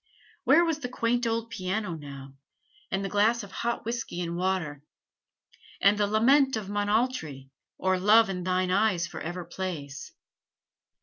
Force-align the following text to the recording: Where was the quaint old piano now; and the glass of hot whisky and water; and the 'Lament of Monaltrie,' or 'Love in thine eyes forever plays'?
Where 0.45 0.65
was 0.65 0.79
the 0.79 0.89
quaint 0.89 1.27
old 1.27 1.51
piano 1.51 1.93
now; 1.93 2.33
and 2.89 3.05
the 3.05 3.07
glass 3.07 3.43
of 3.43 3.51
hot 3.51 3.85
whisky 3.85 4.19
and 4.19 4.35
water; 4.35 4.81
and 5.79 5.95
the 5.95 6.07
'Lament 6.07 6.55
of 6.55 6.69
Monaltrie,' 6.69 7.51
or 7.77 7.99
'Love 7.99 8.27
in 8.27 8.41
thine 8.43 8.71
eyes 8.71 9.05
forever 9.05 9.45
plays'? 9.45 10.11